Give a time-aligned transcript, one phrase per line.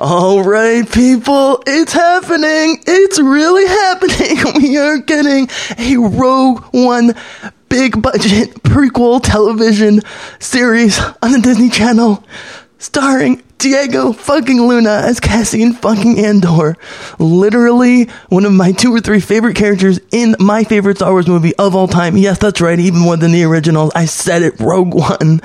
[0.00, 2.80] All right, people, it's happening.
[2.86, 4.38] It's really happening.
[4.62, 7.14] We are getting a Rogue One
[7.68, 10.02] big budget prequel television
[10.38, 12.22] series on the Disney Channel
[12.78, 16.76] starring Diego fucking Luna as Cassian fucking Andor.
[17.18, 21.56] Literally one of my two or three favorite characters in my favorite Star Wars movie
[21.56, 22.16] of all time.
[22.16, 23.90] Yes, that's right, even more than the originals.
[23.96, 25.40] I said it, Rogue One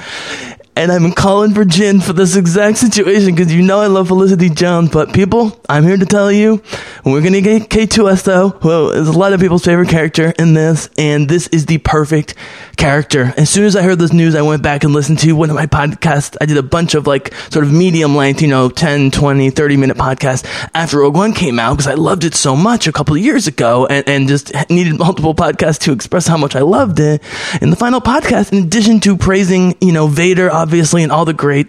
[0.76, 4.50] and I'm calling for Jyn for this exact situation because you know I love Felicity
[4.50, 4.90] Jones.
[4.90, 6.62] But people, I'm here to tell you,
[7.06, 11.30] we're gonna get K2SO, who is a lot of people's favorite character in this, and
[11.30, 12.36] this is the perfect
[12.76, 13.34] character.
[13.38, 15.56] As soon as I heard this news, I went back and listened to one of
[15.56, 16.36] my podcasts.
[16.42, 19.78] I did a bunch of like sort of medium length, you know, 10, 20, 30
[19.78, 23.16] minute podcasts after Rogue One came out because I loved it so much a couple
[23.16, 27.00] of years ago and, and just needed multiple podcasts to express how much I loved
[27.00, 27.22] it.
[27.62, 31.34] In the final podcast, in addition to praising, you know, Vader, obviously, and all the
[31.34, 31.68] great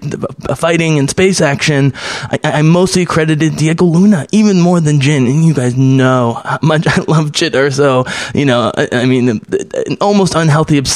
[0.57, 5.29] fighting and space action, I, I mostly credited Diego Luna even more than Jyn.
[5.29, 8.35] And you guys know how much I love Jyn Erso.
[8.35, 10.94] You know, I, I mean, an almost unhealthy obsession,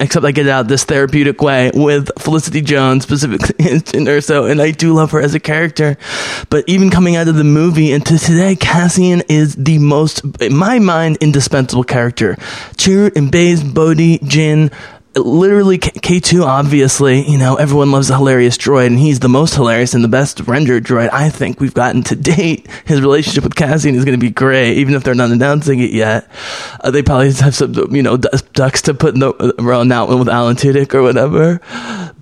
[0.00, 4.50] except I get it out this therapeutic way with Felicity Jones, specifically Jyn Erso.
[4.50, 5.96] And I do love her as a character.
[6.50, 10.78] But even coming out of the movie into today, Cassian is the most, in my
[10.78, 12.34] mind, indispensable character.
[12.76, 14.72] Chirrut and Baze, Bodhi, Jyn,
[15.16, 19.94] literally K2 obviously, you know, everyone loves a hilarious droid and he's the most hilarious
[19.94, 22.68] and the best rendered droid I think we've gotten to date.
[22.84, 25.90] His relationship with Cassian is going to be great even if they're not announcing it
[25.90, 26.30] yet.
[26.80, 29.28] Uh, they probably have some, you know, ducks to put in the,
[29.92, 31.60] out with Alan Tudyk or whatever.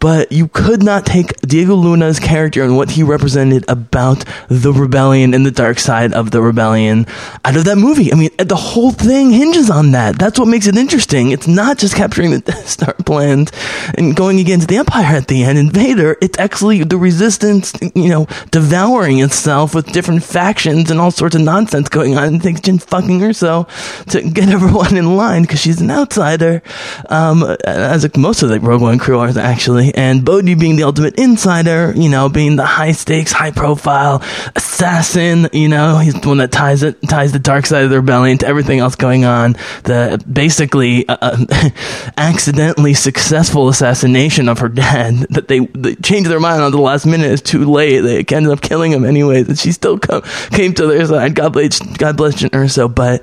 [0.05, 5.33] But you could not take Diego Luna's character and what he represented about the rebellion
[5.33, 7.07] and the dark side of the rebellion
[7.43, 8.13] out of that movie.
[8.13, 10.19] I mean, the whole thing hinges on that.
[10.19, 11.31] That's what makes it interesting.
[11.31, 13.51] It's not just capturing the Death Star plans
[13.97, 15.57] and going against the Empire at the end.
[15.57, 21.13] In Vader, it's actually the resistance, you know, devouring itself with different factions and all
[21.13, 22.25] sorts of nonsense going on.
[22.25, 23.67] And thanks Jyn fucking Erso
[24.11, 26.63] to get everyone in line because she's an outsider.
[27.09, 29.94] Um, as most of the Rogue One crew are actually.
[29.95, 34.23] And Bodhi being the ultimate insider, you know, being the high stakes, high profile
[34.57, 37.97] assassin, you know, he's the one that ties it, ties the dark side of the
[37.97, 39.53] rebellion to everything else going on.
[39.85, 41.71] The basically, uh, uh
[42.17, 47.07] accidentally successful assassination of her dad that they, they changed their mind on the last
[47.07, 47.31] minute.
[47.31, 48.01] It's too late.
[48.01, 51.35] They ended up killing him anyways, and she still come, came to their side.
[51.35, 52.93] God bless, God bless Jyn Erso.
[52.93, 53.23] But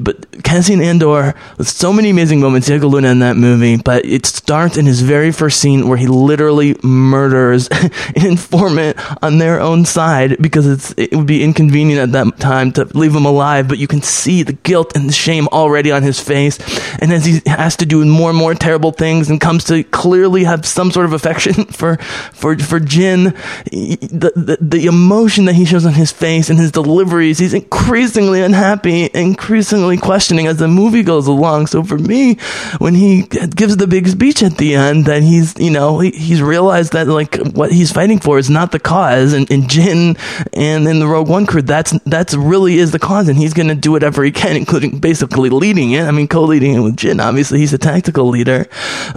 [0.00, 2.66] but Cassian Andor with so many amazing moments.
[2.66, 6.06] Diego Luna in that movie, but it starts in his very first scene where he
[6.06, 7.68] literally murders
[8.16, 12.72] an informant on their own side because it's it would be inconvenient at that time
[12.72, 13.68] to leave him alive.
[13.68, 16.58] But you can see the guilt and the shame already on his face,
[17.00, 20.44] and as he has to do more and more terrible things and comes to clearly
[20.44, 21.96] have some sort of affection for
[22.32, 23.34] for for Jyn,
[23.70, 28.42] the, the the emotion that he shows on his face and his deliveries, he's increasingly
[28.42, 31.66] unhappy, increasingly questioning as the movie goes along.
[31.66, 32.34] So for me,
[32.78, 36.42] when he gives the big speech at the end, that he's you know he, he's
[36.42, 40.18] realized that like what he's fighting for is not the cause, and, and Jyn
[40.52, 43.74] and in the Rogue One crew, that's that's really is the cause, and he's gonna
[43.74, 46.04] do whatever he can, including basically leading it.
[46.04, 47.22] I mean, co-leading it with Jyn.
[47.22, 48.66] Obviously, he's a tactical leader.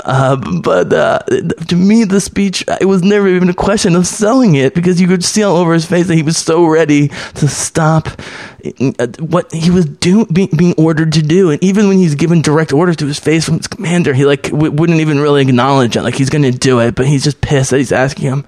[0.04, 1.20] Uh, but uh,
[1.68, 5.08] to me, the speech, it was never even a question of selling it because you
[5.08, 8.08] could see all over his face that he was so ready to stop
[9.19, 11.51] what he was doing, being, being ordered to do.
[11.51, 14.44] And even when he's given direct orders to his face from his commander, he like
[14.44, 16.03] w- wouldn't even really acknowledge it.
[16.03, 18.46] Like he's going to do it, but he's just pissed that he's asking him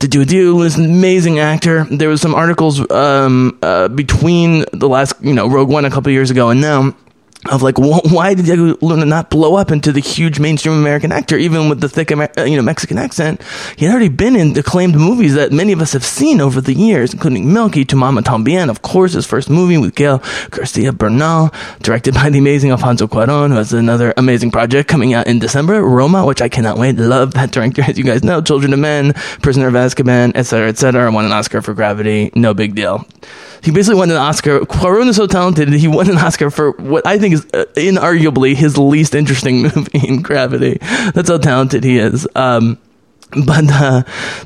[0.00, 0.60] to do a deal.
[0.62, 1.84] He's an amazing actor.
[1.84, 6.10] There was some articles um, uh, between the last, you know, Rogue One a couple
[6.10, 6.94] years ago and now
[7.50, 11.36] of like why did Diego Luna not blow up into the huge mainstream American actor
[11.36, 13.42] even with the thick uh, you know Mexican accent?
[13.76, 16.74] He had already been in acclaimed movies that many of us have seen over the
[16.74, 21.52] years including Y Tu Mamá También of course his first movie with Gael Garcia Bernal
[21.80, 25.82] directed by the amazing Alfonso Cuarón who has another amazing project coming out in December
[25.82, 26.96] Roma which I cannot wait.
[26.96, 28.40] Love that director as you guys know.
[28.40, 29.12] Children of Men
[29.42, 32.30] Prisoner of Azkaban etc etc won an Oscar for Gravity.
[32.34, 33.06] No big deal
[33.64, 34.60] he basically won an Oscar.
[34.60, 38.54] Cuarón is so talented, he won an Oscar for what I think is uh, inarguably
[38.54, 40.78] his least interesting movie in Gravity.
[41.14, 42.28] That's how talented he is.
[42.34, 42.78] Um,
[43.46, 44.02] but uh,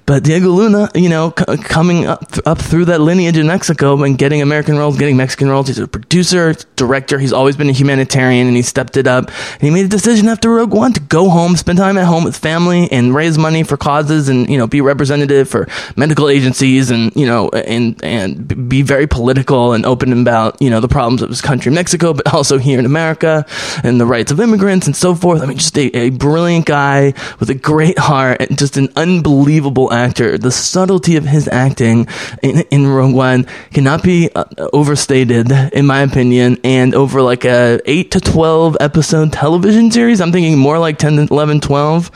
[0.06, 4.02] but Diego Luna, you know, c- coming up th- up through that lineage in Mexico
[4.02, 5.68] and getting American roles, getting Mexican roles.
[5.68, 7.18] He's a producer, director.
[7.18, 9.26] He's always been a humanitarian, and he stepped it up.
[9.54, 12.24] And he made a decision after Rogue One to go home, spend time at home
[12.24, 16.90] with family, and raise money for causes, and you know, be representative for medical agencies,
[16.90, 21.20] and you know, and and be very political and open about you know the problems
[21.20, 23.44] of his country, Mexico, but also here in America
[23.84, 25.42] and the rights of immigrants and so forth.
[25.42, 29.92] I mean, just a, a brilliant guy with a great heart, and just an unbelievable
[29.92, 30.38] actor.
[30.38, 32.06] The subtlety of his acting
[32.42, 36.58] in, in Rogue One cannot be uh, overstated, in my opinion.
[36.64, 41.28] And over like a 8 to 12 episode television series, I'm thinking more like 10,
[41.30, 42.10] 11, 12.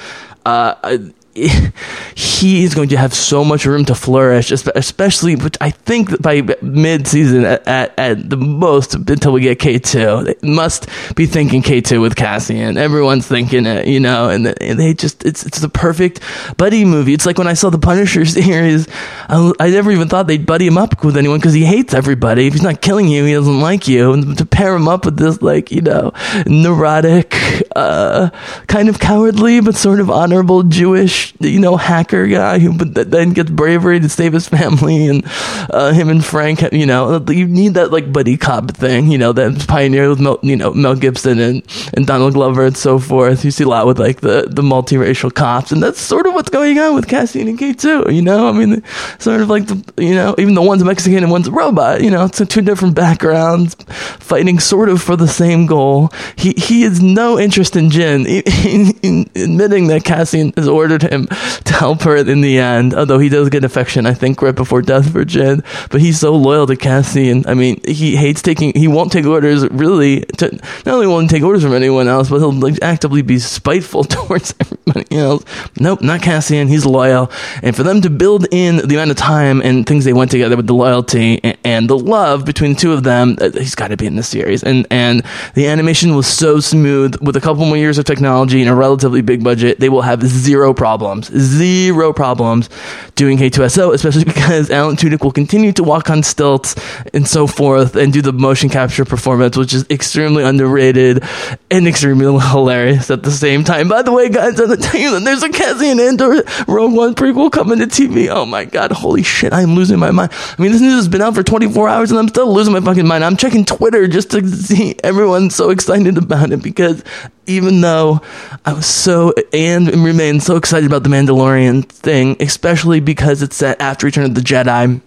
[0.45, 0.99] Uh,
[1.35, 6.43] he is going to have so much room to flourish, especially, which I think by
[6.61, 10.25] mid season at, at, at, the most until we get K2.
[10.27, 12.77] They must be thinking K2 with Cassian.
[12.77, 16.21] Everyone's thinking it, you know, and they just, it's, it's the perfect
[16.59, 17.15] buddy movie.
[17.15, 18.87] It's like when I saw the Punisher series,
[19.29, 22.47] I, I never even thought they'd buddy him up with anyone because he hates everybody.
[22.47, 24.13] If he's not killing you, he doesn't like you.
[24.13, 26.13] And to pair him up with this, like, you know,
[26.47, 27.35] neurotic,
[27.75, 28.29] uh,
[28.67, 33.51] kind of cowardly, but sort of honorable Jewish you know, hacker guy who then gets
[33.51, 35.23] bravery to save his family, and
[35.71, 39.33] uh, him and Frank, you know, you need that like buddy cop thing, you know,
[39.33, 41.63] that pioneered with Mel, you know Mel Gibson and,
[41.95, 43.45] and Donald Glover and so forth.
[43.45, 46.51] You see a lot with like the the multiracial cops, and that's sort of what's
[46.51, 48.15] going on with Cassian and K2.
[48.15, 48.83] You know, I mean,
[49.19, 52.03] sort of like the you know, even the one's Mexican and one's a robot.
[52.03, 53.75] You know, it's two different backgrounds
[54.21, 56.11] fighting sort of for the same goal.
[56.37, 58.27] He he has no interest in Jyn,
[58.65, 61.27] in, in, admitting that Cassian has ordered him
[61.65, 62.95] to help her in the end.
[62.95, 65.65] Although he does get affection, I think, right before death for Jyn.
[65.91, 67.45] But he's so loyal to Cassian.
[67.47, 68.73] I mean, he hates taking.
[68.75, 69.69] He won't take orders.
[69.71, 70.53] Really, to,
[70.87, 74.55] not only won't take orders from anyone else, but he'll like actively be spiteful towards
[74.59, 75.45] everybody else.
[75.79, 76.69] Nope, not Cassian.
[76.69, 77.31] He's loyal.
[77.63, 80.57] And for them to build in the amount of time and things they went together
[80.57, 83.89] with the loyalty and, and the love between the two of them, uh, he's got
[83.89, 84.63] to be in the series.
[84.63, 85.23] And and
[85.55, 89.21] the animation was so smooth with a couple more years of technology and a relatively
[89.21, 89.79] big budget.
[89.79, 92.69] They will have zero problems zero problems
[93.15, 96.75] doing K2SO, especially because Alan Tudyk will continue to walk on stilts
[97.13, 101.23] and so forth and do the motion capture performance, which is extremely underrated
[101.71, 103.89] and extremely hilarious at the same time.
[103.89, 107.51] By the way, guys, I'm telling you that there's a Cassian Andor Rogue One prequel
[107.51, 108.29] coming to TV.
[108.29, 110.33] Oh my god, holy shit, I'm losing my mind.
[110.33, 112.81] I mean, this news has been out for 24 hours and I'm still losing my
[112.81, 113.25] fucking mind.
[113.25, 117.03] I'm checking Twitter just to see everyone so excited about it because
[117.47, 118.21] even though
[118.65, 123.81] I was so and remain so excited about the Mandalorian thing, especially because it's set
[123.81, 125.01] after Return of the Jedi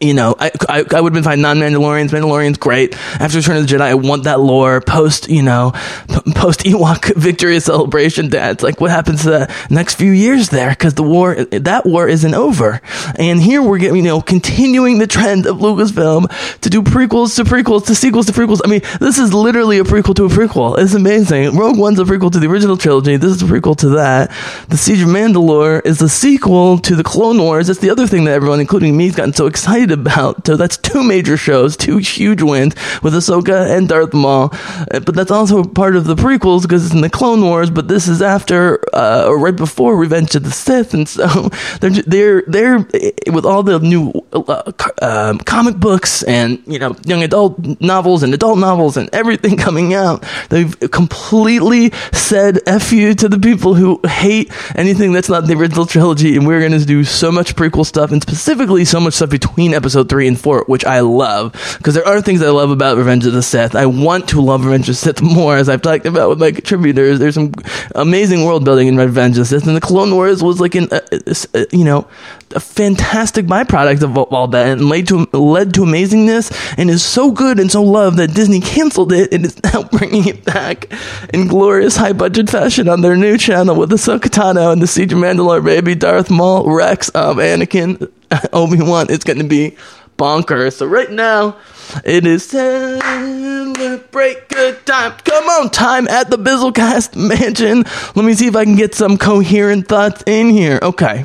[0.00, 1.42] you know, I, I, I would have been fine.
[1.42, 2.96] Non Mandalorians, Mandalorians, great.
[3.20, 4.80] After Return of the Jedi, I want that lore.
[4.80, 5.72] Post, you know,
[6.08, 8.30] p- post Ewok victory celebration.
[8.30, 12.08] That's like what happens to the next few years there because the war, that war
[12.08, 12.80] isn't over.
[13.16, 17.44] And here we're getting, you know, continuing the trend of Lucasfilm to do prequels to
[17.44, 18.60] prequels to sequels to prequels.
[18.64, 20.78] I mean, this is literally a prequel to a prequel.
[20.78, 21.56] It's amazing.
[21.56, 23.18] Rogue One's a prequel to the original trilogy.
[23.18, 24.30] This is a prequel to that.
[24.68, 27.66] The Siege of Mandalore is a sequel to the Clone Wars.
[27.66, 30.46] That's the other thing that everyone, including me, has gotten so excited excited about.
[30.46, 34.50] So that's two major shows, two huge wins with Ahsoka and Darth Maul.
[34.90, 37.70] Uh, but that's also part of the prequels because it's in the Clone Wars.
[37.70, 41.26] But this is after uh, or right before Revenge of the Sith, and so
[41.80, 44.72] they're they're they're uh, with all the new uh,
[45.02, 49.94] um, comic books and you know young adult novels and adult novels and everything coming
[49.94, 50.24] out.
[50.48, 55.86] They've completely said "f you" to the people who hate anything that's not the original
[55.86, 59.30] trilogy, and we're going to do so much prequel stuff and specifically so much stuff
[59.30, 62.98] between episode three and four, which I love because there are things I love about
[62.98, 63.74] Revenge of the Sith.
[63.74, 66.52] I want to love Revenge of the Sith more, as I've talked about with my
[66.52, 67.18] contributors.
[67.18, 67.52] There's some
[67.94, 70.88] amazing world building in Revenge of the Sith, and the Clone Wars was like an,
[70.92, 71.00] uh,
[71.54, 72.06] uh, you know,
[72.54, 77.30] a fantastic byproduct of all that, and led to led to amazingness, and is so
[77.30, 80.92] good and so loved that Disney canceled it and is now bringing it back
[81.32, 85.12] in glorious high budget fashion on their new channel with Ahsoka Tano and the Siege
[85.12, 88.10] of Mandalore baby, Darth Maul, Rex, um, Anakin,
[88.52, 89.06] Obi Wan.
[89.10, 89.76] It's going to be
[90.16, 90.74] bonkers.
[90.74, 91.56] So right now,
[92.04, 93.30] it is celebrate
[94.48, 95.12] good time.
[95.24, 97.84] Come on, time at the Bizzlecast Mansion.
[98.14, 100.78] Let me see if I can get some coherent thoughts in here.
[100.82, 101.24] Okay.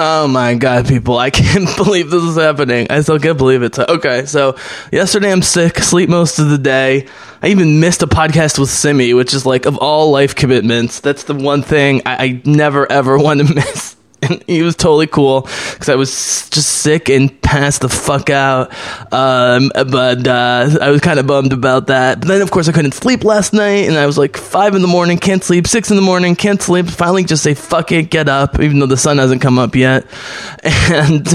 [0.00, 2.86] Oh my god, people, I can't believe this is happening.
[2.88, 3.76] I still can't believe it.
[3.76, 4.56] Okay, so
[4.92, 7.08] yesterday I'm sick, sleep most of the day.
[7.42, 11.24] I even missed a podcast with Simi, which is like, of all life commitments, that's
[11.24, 15.42] the one thing I, I never ever want to miss and he was totally cool
[15.42, 18.72] because I was just sick and passed the fuck out.
[19.12, 22.20] Um, but uh, I was kind of bummed about that.
[22.20, 24.82] But then, of course, I couldn't sleep last night, and I was like five in
[24.82, 25.66] the morning, can't sleep.
[25.66, 26.86] Six in the morning, can't sleep.
[26.86, 30.06] Finally, just say fuck it, get up, even though the sun hasn't come up yet,
[30.62, 31.26] and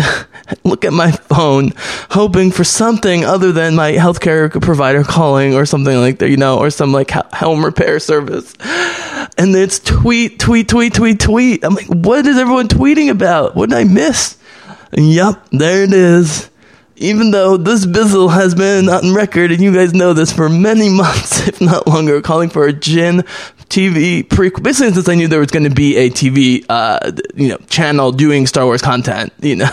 [0.63, 1.74] look at my phone,
[2.10, 6.57] hoping for something other than my healthcare provider calling or something like that, you know,
[6.57, 8.53] or some like home repair service.
[9.38, 11.63] And it's tweet, tweet, tweet, tweet, tweet.
[11.63, 13.55] I'm like, what is everyone tweeting about?
[13.55, 14.38] What did I miss?
[14.91, 16.50] And yep, there it is.
[16.95, 20.89] Even though this bizzle has been on record, and you guys know this for many
[20.95, 23.27] months, if not longer, calling for a Jyn
[23.73, 24.61] TV prequel.
[24.61, 28.11] Basically, since I knew there was going to be a TV, uh, you know, channel
[28.11, 29.69] doing Star Wars content, you know,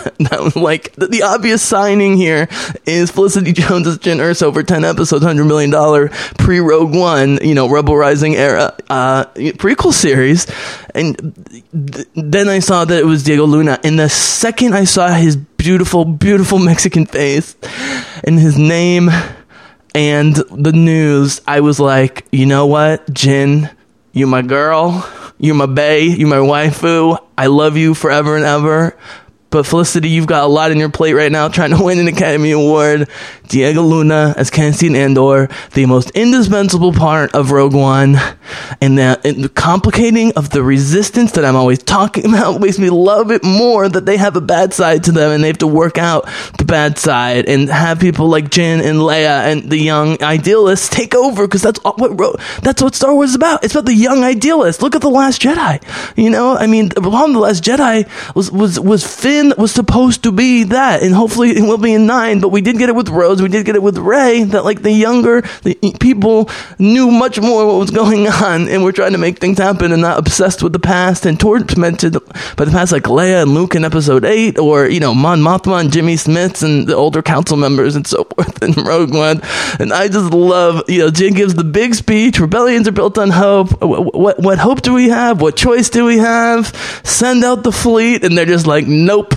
[0.55, 2.47] like the, the, obvious signing here
[2.87, 7.37] is Felicity Jones as Jyn Erso for ten episodes, hundred million dollar pre Rogue One,
[7.43, 10.47] you know, Rebel Rising era uh, prequel series,
[10.95, 11.35] and
[11.71, 13.79] th- then I saw that it was Diego Luna.
[13.83, 17.55] And the second I saw his beautiful, beautiful Mexican face
[18.23, 19.11] and his name
[19.93, 23.69] and the news, I was like, you know what, Jyn,
[24.13, 27.17] you my girl, you my bae, you my waifu.
[27.37, 28.97] I love you forever and ever.
[29.51, 32.07] But Felicity, you've got a lot on your plate right now trying to win an
[32.07, 33.09] Academy Award.
[33.51, 38.15] Diego Luna as Cassian Andor, the most indispensable part of Rogue One,
[38.79, 42.89] and the, and the complicating of the resistance that I'm always talking about makes me
[42.89, 45.67] love it more that they have a bad side to them and they have to
[45.67, 50.23] work out the bad side and have people like Jyn and Leia and the young
[50.23, 53.65] idealists take over because that's what that's what Star Wars is about.
[53.65, 54.81] It's about the young idealists.
[54.81, 55.83] Look at the Last Jedi.
[56.17, 59.05] You know, I mean, the problem the Last Jedi was was was
[59.41, 62.39] Finn was supposed to be that, and hopefully it will be in nine.
[62.41, 64.81] But we did get it with Rose we did get it with Rey, that like
[64.81, 69.17] the younger the people knew much more what was going on and were trying to
[69.17, 72.13] make things happen and not obsessed with the past and tormented
[72.55, 75.79] by the past like Leia and Luke in episode 8 or you know Mon Mothma
[75.79, 79.41] and Jimmy Smits and the older council members and so forth in Rogue One.
[79.79, 83.31] And I just love you know Jyn gives the big speech rebellions are built on
[83.31, 83.81] hope.
[83.81, 85.41] What, what, what hope do we have?
[85.41, 86.67] What choice do we have?
[87.03, 88.23] Send out the fleet.
[88.23, 89.30] And they're just like nope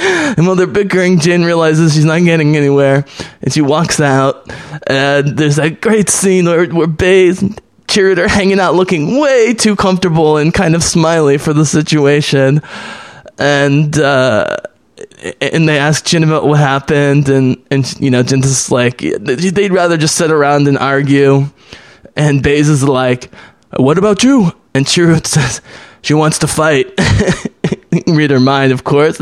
[0.00, 3.04] And while they're bickering, Jyn realizes she's not getting anywhere,
[3.42, 4.50] and she walks out.
[4.86, 10.36] And there's that great scene where where Chirrut are hanging out, looking way too comfortable
[10.36, 12.62] and kind of smiley for the situation.
[13.38, 14.58] And uh,
[15.40, 19.72] and they ask Jyn about what happened, and and you know Jyn's just like they'd
[19.72, 21.46] rather just sit around and argue.
[22.16, 23.32] And Baze is like,
[23.76, 25.60] "What about you?" And Chirrut says,
[26.02, 26.92] "She wants to fight."
[28.06, 29.20] read her mind, of course.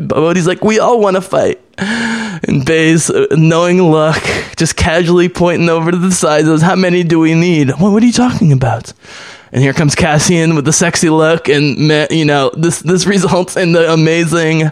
[0.00, 1.60] Bodhi's like, we all want to fight.
[1.78, 4.22] And Baze, uh, knowing luck,
[4.56, 7.70] just casually pointing over to the side, says, how many do we need?
[7.70, 8.92] What, what are you talking about?
[9.52, 11.78] and here comes Cassian with the sexy look, and
[12.10, 14.70] you know this this results in the amazing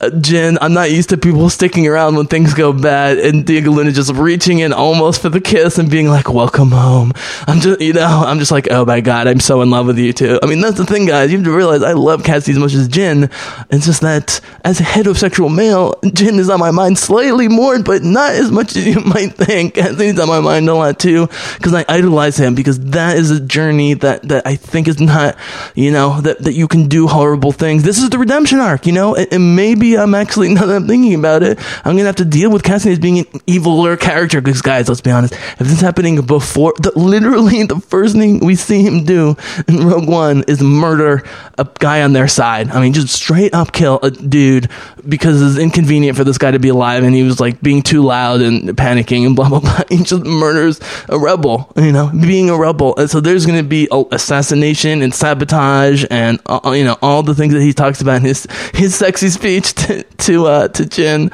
[0.00, 0.58] Jyn.
[0.60, 4.12] I'm not used to people sticking around when things go bad, and Diego Luna just
[4.12, 7.12] reaching in almost for the kiss and being like, "Welcome home."
[7.46, 9.98] I'm just you know I'm just like, oh my god, I'm so in love with
[9.98, 10.38] you too.
[10.42, 11.30] I mean that's the thing, guys.
[11.30, 13.30] You have to realize I love Cassie as much as Jen.
[13.70, 18.02] It's just that as a heterosexual male, Jen is on my mind slightly more, but
[18.02, 19.74] not as much as you might think.
[19.74, 23.40] Cassie's on my mind a lot too because I idolize him because that is a
[23.40, 25.36] journey that that that I think is not,
[25.74, 27.82] you know, that that you can do horrible things.
[27.82, 30.86] This is the redemption arc, you know, and, and maybe I'm actually now that I'm
[30.86, 34.40] thinking about it, I'm gonna have to deal with Cassian as being an eviler character.
[34.40, 38.40] Because guys, let's be honest, if this is happening before, the, literally the first thing
[38.40, 41.22] we see him do in Rogue One is murder
[41.56, 42.70] a guy on their side.
[42.70, 44.70] I mean, just straight up kill a dude
[45.08, 48.02] because it's inconvenient for this guy to be alive, and he was like being too
[48.02, 49.82] loud and panicking and blah blah blah.
[49.88, 52.94] He just murders a rebel, you know, being a rebel.
[52.96, 57.54] And so there's gonna be assassination and sabotage and uh, you know all the things
[57.54, 61.30] that he talks about in his his sexy speech to to uh, to Jyn.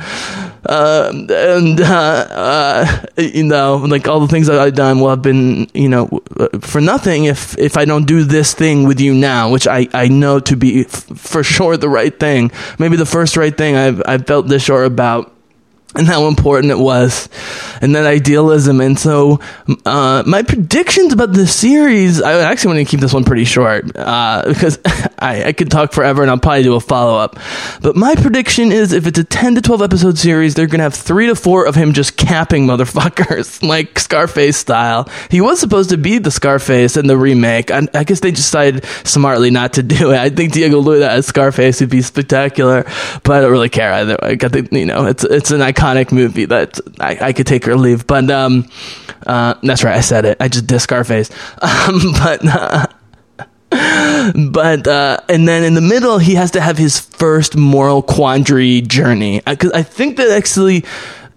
[0.67, 5.21] Uh, and uh, uh, you know, like all the things that I've done will have
[5.23, 6.23] been, you know,
[6.61, 10.09] for nothing if if I don't do this thing with you now, which I, I
[10.09, 12.51] know to be f- for sure the right thing.
[12.79, 15.34] Maybe the first right thing I've I've felt this sure about
[15.95, 17.29] and how important it was
[17.81, 18.81] and that idealism.
[18.81, 19.41] And so
[19.85, 23.85] uh, my predictions about this series i actually want to keep this one pretty short
[23.97, 24.79] uh, because
[25.19, 27.39] I, I, could talk forever and i'll probably do a follow-up.
[27.81, 30.95] But my prediction is if it's a 10 to 12 episode series they're gonna have
[30.95, 35.09] three to four of him just capping motherfuckers like scarface style.
[35.31, 37.71] He was supposed to be the scarface in the remake.
[37.71, 40.19] I, I guess they decided smartly not to do it.
[40.19, 42.85] I think diego luna as scarface would be spectacular
[43.23, 46.13] but i don't really care either i think you know it's it's an iconic iconic
[46.13, 48.07] movie that I, I could take or leave.
[48.07, 48.69] But um,
[49.27, 50.39] uh, that's right, I said it.
[50.41, 51.31] I just did Scarface.
[51.63, 52.45] Um, but.
[52.45, 52.87] Uh,
[54.53, 58.81] but uh, and then in the middle he has to have his first moral quandary
[58.81, 60.85] journey because I think that actually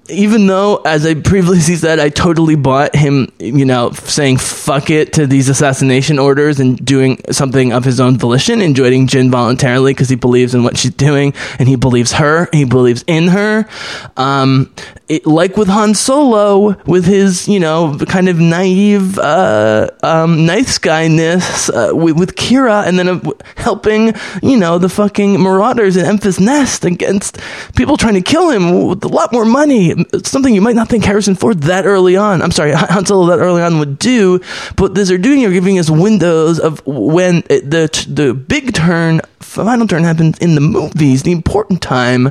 [0.09, 5.13] even though, as I previously said, I totally bought him, you know, saying fuck it
[5.13, 9.93] to these assassination orders and doing something of his own volition and joining Jyn voluntarily
[9.93, 13.67] because he believes in what she's doing and he believes her, he believes in her.
[14.15, 14.73] Um,
[15.09, 20.77] it, like with Han Solo, with his you know kind of naive, uh, um, nice
[20.77, 26.05] guyness, uh, with, with Qi'ra, and then uh, helping you know the fucking Marauders in
[26.05, 27.39] Enfys Nest against
[27.75, 29.95] people trying to kill him with a lot more money.
[30.23, 32.41] Something you might not think Harrison Ford that early on.
[32.41, 34.41] I'm sorry, Han Solo that early on would do,
[34.75, 39.21] but this they're doing are giving us windows of when it, the the big turn,
[39.39, 42.29] final turn happens in the movies, the important time.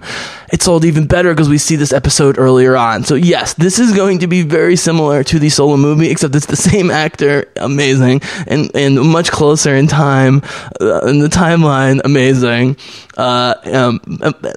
[0.53, 3.05] It's sold even better because we see this episode earlier on.
[3.05, 6.47] So yes, this is going to be very similar to the solo movie, except it's
[6.47, 10.41] the same actor, amazing, and and much closer in time,
[10.81, 12.79] uh, in the timeline, amazing.
[13.17, 14.01] Uh, um,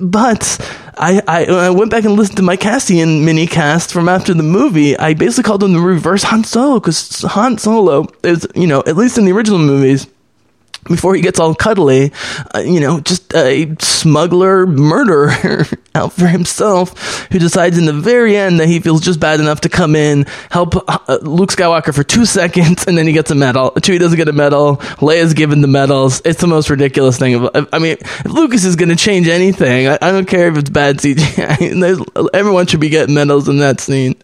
[0.02, 0.58] but
[0.98, 4.44] I, I, I went back and listened to my Cassian mini cast from after the
[4.44, 4.98] movie.
[4.98, 8.98] I basically called him the reverse Han Solo because Han Solo is, you know, at
[8.98, 10.08] least in the original movies,
[10.88, 12.12] before he gets all cuddly,
[12.56, 15.66] uh, you know, just a smuggler murderer
[15.96, 19.62] out for himself who decides in the very end that he feels just bad enough
[19.62, 23.36] to come in, help uh, Luke Skywalker for two seconds, and then he gets a
[23.36, 23.72] medal.
[23.72, 24.78] Chewie doesn't get a medal.
[25.00, 26.22] Leia's given the medals.
[26.26, 27.48] It's the most ridiculous thing.
[27.74, 30.70] I mean, if Lucas is going to change anything, I, I, don't care if it's
[30.70, 32.30] bad CGI.
[32.34, 34.16] everyone should be getting medals in that scene.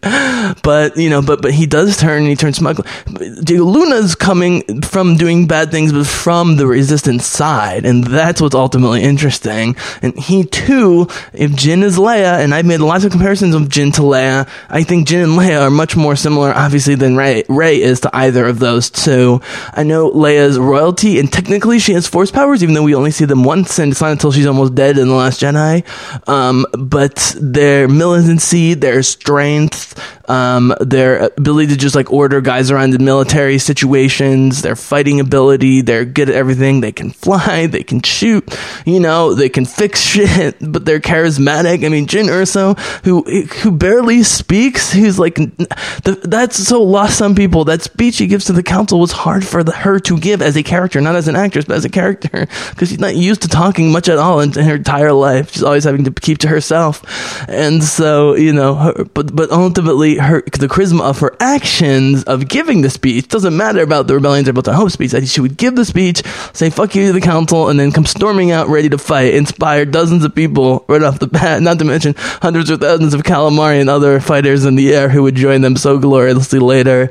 [0.63, 2.85] But, you know, but, but he does turn and he turns smuggler.
[3.07, 9.03] Luna's coming from doing bad things, but from the resistance side, and that's what's ultimately
[9.03, 9.75] interesting.
[10.01, 13.93] And he too, if Jyn is Leia, and I've made lots of comparisons of Jyn
[13.95, 17.81] to Leia, I think Jyn and Leia are much more similar, obviously, than Rey, Rey
[17.81, 19.41] is to either of those two.
[19.73, 23.25] I know Leia's royalty, and technically she has force powers, even though we only see
[23.25, 25.83] them once, and it's not until she's almost dead in The Last Jedi.
[26.27, 32.93] Um, but their militancy, their strength, um, their ability to just like order guys around
[32.93, 36.81] in military situations, their fighting ability, they're good at everything.
[36.81, 41.85] They can fly, they can shoot, you know, they can fix shit, but they're charismatic.
[41.85, 43.23] I mean, Jyn Erso, who
[43.61, 47.65] who barely speaks, who's like, the, that's so lost on people.
[47.65, 50.55] That speech he gives to the council was hard for the, her to give as
[50.55, 52.29] a character, not as an actress, but as a character,
[52.69, 55.51] because she's not used to talking much at all in, in, her entire life.
[55.51, 57.03] She's always having to keep to herself,
[57.49, 62.47] and so you know, her, but but ultimately, her the charisma of her actions of
[62.47, 65.11] giving the speech doesn't matter about the rebellions about the hope speech.
[65.11, 68.05] That she would give the speech, say fuck you to the council, and then come
[68.05, 71.85] storming out ready to fight, inspire dozens of people right off the bat, not to
[71.85, 75.61] mention hundreds or thousands of calamari and other fighters in the air who would join
[75.61, 77.09] them so gloriously later.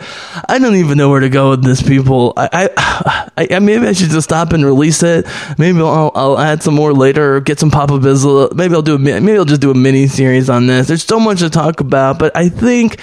[0.49, 2.33] I don't even know where to go with this, people.
[2.37, 2.71] I,
[3.37, 5.27] I, I maybe I should just stop and release it.
[5.59, 8.55] Maybe I'll, I'll add some more later, or get some Papa Bizzle.
[8.55, 10.89] Maybe I'll do a, maybe I'll just do a mini series on this.
[10.89, 12.94] There's so much to talk about, but I think,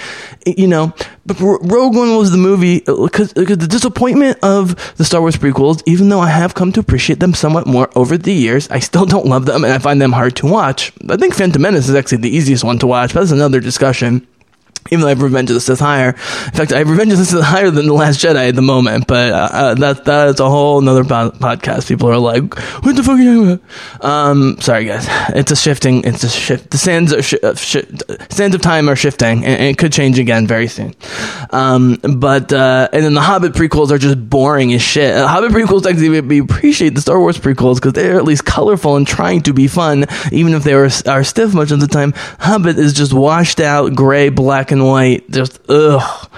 [0.46, 0.92] you know,
[1.26, 5.82] but Rogue One was the movie uh, because the disappointment of the Star Wars prequels,
[5.86, 9.06] even though I have come to appreciate them somewhat more over the years, I still
[9.06, 10.92] don't love them and I find them hard to watch.
[11.08, 14.26] I think Phantom Menace is actually the easiest one to watch, but that's another discussion
[14.92, 16.10] even though I have Revenge of the Sith higher.
[16.10, 18.62] In fact, I have Revenge of the Sith higher than The Last Jedi at the
[18.62, 21.88] moment, but uh, uh that that's a whole another po- podcast.
[21.88, 23.60] People are like, what the fuck are you?
[24.02, 25.06] Um, sorry guys.
[25.34, 26.70] It's a shifting, it's a shift.
[26.70, 27.88] The sands, are sh- uh, sh-
[28.28, 30.94] sands of time are shifting, and, it could change again very soon.
[31.50, 35.16] Um, but, uh, and then the Hobbit prequels are just boring as shit.
[35.16, 38.96] Uh, Hobbit prequels, actually, we appreciate the Star Wars prequels because they're at least colorful
[38.96, 40.90] and trying to be fun, even if they are
[41.24, 42.12] stiff much of the time.
[42.40, 46.30] Hobbit is just washed out, gray, black, and white, just ugh,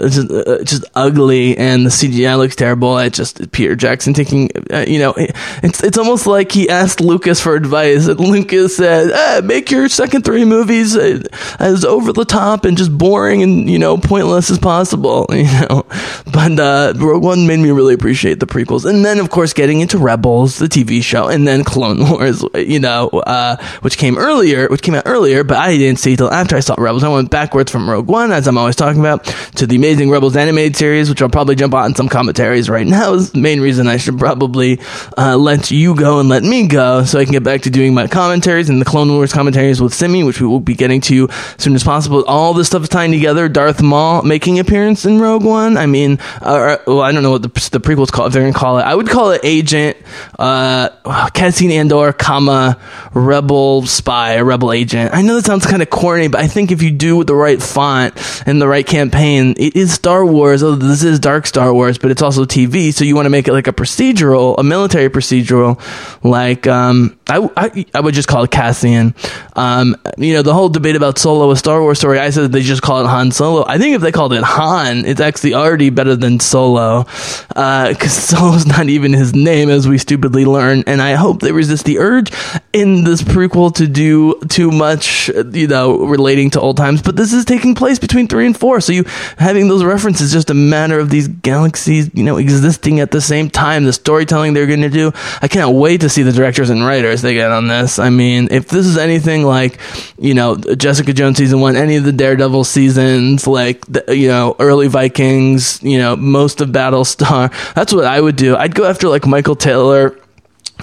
[0.00, 2.98] it's just, uh, just ugly, and the CGI looks terrible.
[2.98, 7.40] It just Peter Jackson taking, uh, you know, it's it's almost like he asked Lucas
[7.40, 11.20] for advice, and Lucas said, eh, "Make your second three movies uh,
[11.58, 15.84] as over the top and just boring and you know pointless as possible." You know,
[16.32, 19.80] but uh, Rogue One made me really appreciate the prequels, and then of course getting
[19.80, 24.68] into Rebels, the TV show, and then Clone Wars, you know, uh, which came earlier,
[24.68, 27.02] which came out earlier, but I didn't see till after I saw Rebels.
[27.02, 29.24] I went backwards from Rogue One, as I'm always talking about,
[29.56, 33.12] to the Amazing Rebels animated series, which I'll probably jump on some commentaries right now.
[33.12, 34.80] Is the main reason I should probably
[35.18, 37.92] uh, let you go and let me go, so I can get back to doing
[37.92, 41.28] my commentaries and the Clone Wars commentaries with Simi, which we will be getting to
[41.28, 42.24] as soon as possible.
[42.24, 43.46] All this stuff is tying together.
[43.48, 45.76] Darth Maul making appearance in Rogue One.
[45.76, 48.54] I mean, uh, well, I don't know what the, the prequels call if they're gonna
[48.54, 48.82] call it.
[48.82, 49.98] I would call it Agent
[50.38, 50.88] uh,
[51.30, 52.80] Cassian Andor, comma
[53.12, 55.14] Rebel Spy, Rebel Agent.
[55.14, 57.60] I know that sounds kind of corny, but I think if you do the right
[57.72, 58.14] font
[58.46, 59.54] and the right campaign.
[59.56, 60.62] It is Star Wars.
[60.62, 62.92] Oh, this is dark Star Wars, but it's also TV.
[62.92, 65.80] So you want to make it like a procedural, a military procedural,
[66.24, 69.14] like um, I, I, I would just call it Cassian.
[69.56, 72.60] Um, you know, the whole debate about Solo, a Star Wars story, I said they
[72.60, 73.64] just call it Han Solo.
[73.66, 77.04] I think if they called it Han, it's actually already better than Solo,
[77.48, 80.84] because uh, Solo's not even his name, as we stupidly learn.
[80.86, 82.30] And I hope they resist the urge
[82.74, 87.00] in this prequel to do too much, you know, relating to old times.
[87.00, 89.04] But this is taking place between three and four, so you
[89.38, 93.48] having those references just a matter of these galaxies, you know, existing at the same
[93.48, 93.84] time.
[93.84, 97.21] The storytelling they're going to do, I can't wait to see the directors and writers
[97.22, 97.98] they get on this.
[97.98, 99.80] I mean, if this is anything like,
[100.18, 104.56] you know, Jessica Jones season one, any of the Daredevil seasons, like the, you know,
[104.58, 108.56] early Vikings, you know, most of Battlestar, that's what I would do.
[108.56, 110.18] I'd go after like Michael Taylor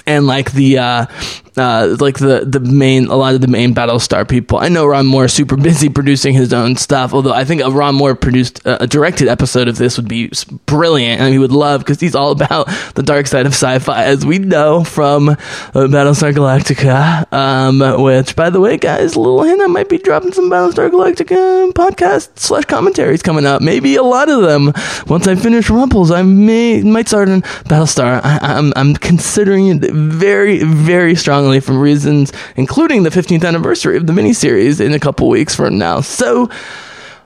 [0.05, 1.05] and like the uh,
[1.59, 4.57] uh, like the the main a lot of the main Battlestar people.
[4.59, 7.13] I know Ron Moore is super busy producing his own stuff.
[7.13, 10.31] Although I think a Ron Moore produced uh, a directed episode of this would be
[10.65, 14.25] brilliant, and he would love because he's all about the dark side of sci-fi, as
[14.25, 15.35] we know from uh,
[15.73, 17.31] Battlestar Galactica.
[17.33, 20.89] Um, which, by the way, guys, a little hint: I might be dropping some Battlestar
[20.89, 23.61] Galactica podcast slash commentaries coming up.
[23.61, 24.73] Maybe a lot of them.
[25.07, 28.21] Once I finish Rumples, I may might start on Battlestar.
[28.23, 34.05] I, I'm I'm considering it very very strongly for reasons including the 15th anniversary of
[34.05, 36.01] the miniseries in a couple weeks from now.
[36.01, 36.49] So,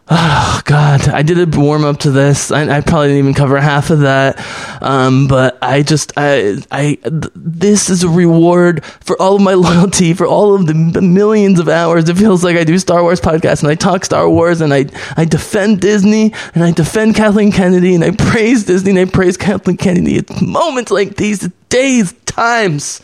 [0.10, 2.52] Oh God, I did a warm up to this.
[2.52, 4.38] I, I, probably didn't even cover half of that,
[4.82, 9.54] um, but I just, I, I, th- this is a reward for all of my
[9.54, 12.10] loyalty, for all of the millions of hours.
[12.10, 14.88] It feels like I do Star Wars podcasts and I talk Star Wars and I,
[15.16, 19.38] I defend Disney and I defend Kathleen Kennedy and I praise Disney and I praise
[19.38, 20.18] Kathleen Kennedy.
[20.18, 23.00] It's moments like these, days, times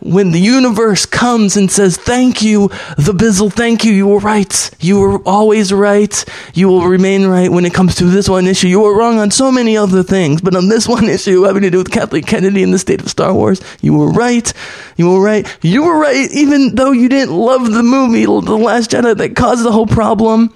[0.00, 4.70] when the universe comes and says, Thank you, the Bizzle, thank you, you were right.
[4.80, 6.24] You were always right.
[6.54, 8.68] You will remain right when it comes to this one issue.
[8.68, 11.70] You were wrong on so many other things, but on this one issue having to
[11.70, 14.52] do with Kathleen Kennedy and the state of Star Wars, you were right.
[14.96, 15.46] You were right.
[15.62, 19.64] You were right, even though you didn't love the movie, The Last Jedi, that caused
[19.64, 20.52] the whole problem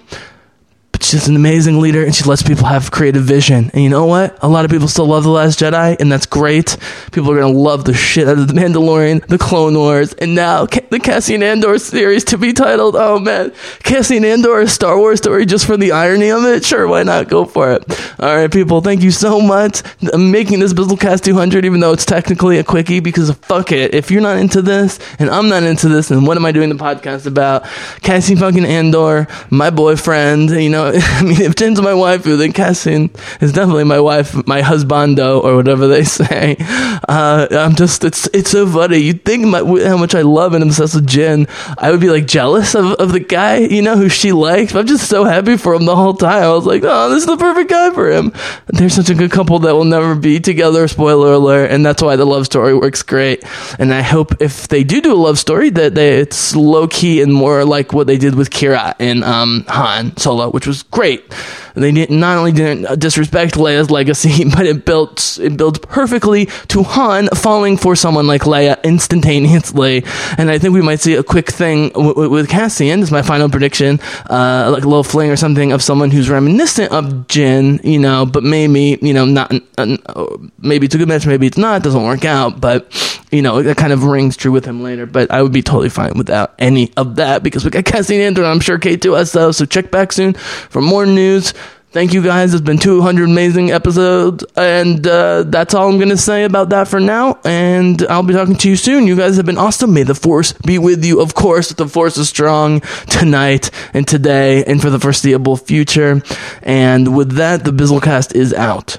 [1.01, 3.69] she's an amazing leader and she lets people have creative vision.
[3.73, 4.37] And you know what?
[4.43, 6.77] A lot of people still love The Last Jedi, and that's great.
[7.11, 10.35] People are going to love the shit out of The Mandalorian, The Clone Wars, and
[10.35, 13.51] now the Cassian Andor series to be titled, oh man,
[13.83, 16.65] Cassian Andor, a Star Wars story just for the irony of it?
[16.65, 17.29] Sure, why not?
[17.29, 17.83] Go for it.
[18.19, 19.81] All right, people, thank you so much.
[20.13, 23.93] I'm making this Bizzlecast 200, even though it's technically a quickie, because fuck it.
[23.93, 26.69] If you're not into this, and I'm not into this, then what am I doing
[26.69, 27.63] the podcast about?
[28.01, 33.09] Cassian fucking Andor, my boyfriend, you know, I mean, if Jen's my wife, then Cassian
[33.41, 36.55] is definitely my wife, my husbando, or whatever they say.
[36.59, 38.97] Uh, I'm just, it's it's so funny.
[38.97, 41.47] You think my, how much I love and obsess with Jen,
[41.77, 44.75] I would be like jealous of, of the guy, you know, who she likes.
[44.75, 46.43] I'm just so happy for him the whole time.
[46.43, 48.31] I was like, oh, this is the perfect guy for him.
[48.67, 50.87] They're such a good couple that will never be together.
[50.87, 51.71] Spoiler alert.
[51.71, 53.43] And that's why the love story works great.
[53.79, 57.21] And I hope if they do do a love story, that they, it's low key
[57.21, 61.33] and more like what they did with Qi'ra and um, Han Solo, which was great.
[61.79, 66.83] They did, not only didn't disrespect Leia's legacy, but it built it built perfectly to
[66.83, 70.03] Han falling for someone like Leia instantaneously.
[70.37, 72.99] And I think we might see a quick thing w- w- with Cassian.
[72.99, 76.29] This is my final prediction, uh, like a little fling or something of someone who's
[76.29, 79.53] reminiscent of Jyn, you know, but maybe you know not.
[79.77, 80.25] Uh,
[80.59, 81.77] maybe it's a good match, maybe it's not.
[81.77, 82.91] It doesn't work out, but
[83.31, 85.05] you know that kind of rings true with him later.
[85.05, 88.45] But I would be totally fine without any of that because we got Cassian Andor.
[88.45, 89.53] I'm sure K2SO.
[89.53, 91.53] So check back soon for more news.
[91.91, 92.53] Thank you guys.
[92.53, 94.45] It's been 200 amazing episodes.
[94.55, 97.39] And uh, that's all I'm going to say about that for now.
[97.43, 99.07] And I'll be talking to you soon.
[99.07, 99.95] You guys have been awesome.
[99.95, 101.19] May the force be with you.
[101.19, 106.21] Of course, the force is strong tonight and today and for the foreseeable future.
[106.61, 108.97] And with that, the Bizzlecast is out.